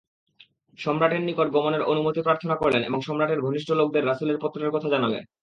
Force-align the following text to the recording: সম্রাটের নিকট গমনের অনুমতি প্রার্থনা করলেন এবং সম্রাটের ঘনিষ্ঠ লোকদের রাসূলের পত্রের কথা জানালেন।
সম্রাটের 0.79 1.21
নিকট 1.21 1.47
গমনের 1.51 1.83
অনুমতি 1.83 2.19
প্রার্থনা 2.21 2.55
করলেন 2.55 2.81
এবং 2.83 2.99
সম্রাটের 3.01 3.39
ঘনিষ্ঠ 3.41 3.69
লোকদের 3.71 4.07
রাসূলের 4.07 4.41
পত্রের 4.41 4.71
কথা 4.71 4.87
জানালেন। 4.89 5.23